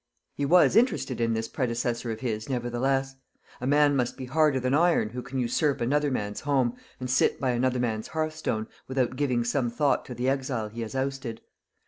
[0.33, 3.17] He was interested in this predecessor of his nevertheless.
[3.59, 7.39] A man must be harder than iron who can usurp another man's home, and sit
[7.39, 11.41] by another man's hearthstone, without giving some thought to the exile he has ousted.